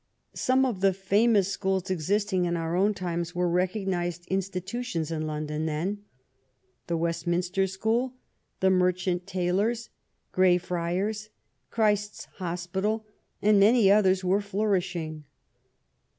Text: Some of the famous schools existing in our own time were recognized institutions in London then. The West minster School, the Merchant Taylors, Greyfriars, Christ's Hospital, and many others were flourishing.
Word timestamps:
Some 0.33 0.65
of 0.65 0.79
the 0.81 0.93
famous 0.93 1.49
schools 1.49 1.91
existing 1.91 2.45
in 2.45 2.57
our 2.57 2.75
own 2.75 2.95
time 2.95 3.23
were 3.35 3.47
recognized 3.47 4.25
institutions 4.29 5.11
in 5.11 5.27
London 5.27 5.67
then. 5.67 5.99
The 6.87 6.97
West 6.97 7.27
minster 7.27 7.67
School, 7.67 8.15
the 8.61 8.71
Merchant 8.71 9.27
Taylors, 9.27 9.91
Greyfriars, 10.31 11.29
Christ's 11.69 12.25
Hospital, 12.41 13.05
and 13.43 13.59
many 13.59 13.91
others 13.91 14.23
were 14.23 14.41
flourishing. 14.41 15.25